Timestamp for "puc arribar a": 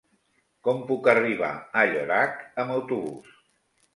0.91-1.85